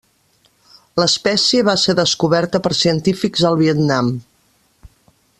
L'espècie 1.01 1.65
va 1.67 1.75
ser 1.81 1.95
descoberta 1.99 2.61
per 2.67 2.73
científics 2.79 3.45
al 3.51 3.59
Vietnam. 3.63 4.09